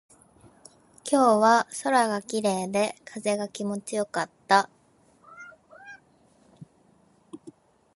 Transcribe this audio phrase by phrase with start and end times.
[1.07, 4.67] 今日は空が綺麗で、風が気持ちよかった。